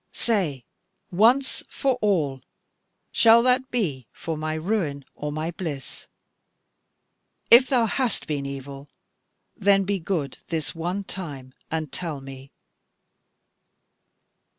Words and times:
Say 0.13 0.65
once 1.11 1.61
for 1.69 1.99
all, 2.01 2.41
shall 3.11 3.43
that 3.43 3.69
be 3.69 4.07
for 4.11 4.35
my 4.35 4.55
ruin 4.55 5.05
or 5.13 5.31
my 5.31 5.51
bliss? 5.51 6.07
If 7.51 7.69
thou 7.69 7.85
hast 7.85 8.25
been 8.25 8.47
evil, 8.47 8.89
then 9.55 9.83
be 9.83 9.99
good 9.99 10.39
this 10.47 10.73
one 10.73 11.03
time 11.03 11.53
and 11.69 11.91
tell 11.91 12.19
me." 12.19 12.51